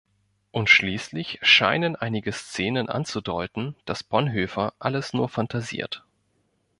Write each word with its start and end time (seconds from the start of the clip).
Und 0.49 0.67
schließlich 0.67 1.37
scheinen 1.43 1.95
einige 1.95 2.31
Szenen 2.31 2.89
anzudeuten, 2.89 3.75
dass 3.85 4.01
Bonhoeffer 4.03 4.73
alles 4.79 5.13
nur 5.13 5.29
phantasiert. 5.29 6.03